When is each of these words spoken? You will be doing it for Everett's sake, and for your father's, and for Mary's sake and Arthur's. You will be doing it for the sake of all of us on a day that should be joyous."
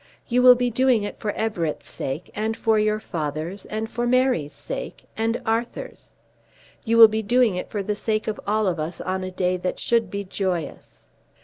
You 0.27 0.41
will 0.41 0.55
be 0.55 0.71
doing 0.71 1.03
it 1.03 1.19
for 1.19 1.31
Everett's 1.33 1.87
sake, 1.87 2.31
and 2.33 2.57
for 2.57 2.79
your 2.79 2.99
father's, 2.99 3.65
and 3.67 3.87
for 3.87 4.07
Mary's 4.07 4.51
sake 4.51 5.03
and 5.15 5.39
Arthur's. 5.45 6.13
You 6.83 6.97
will 6.97 7.07
be 7.07 7.21
doing 7.21 7.53
it 7.55 7.69
for 7.69 7.83
the 7.83 7.95
sake 7.95 8.27
of 8.27 8.39
all 8.47 8.65
of 8.65 8.79
us 8.79 8.99
on 8.99 9.23
a 9.23 9.29
day 9.29 9.57
that 9.57 9.79
should 9.79 10.09
be 10.09 10.23
joyous." 10.23 11.05